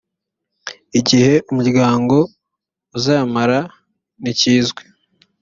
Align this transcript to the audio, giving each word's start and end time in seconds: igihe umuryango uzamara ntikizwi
igihe 0.99 1.33
umuryango 1.51 2.15
uzamara 2.97 3.59
ntikizwi 4.21 4.81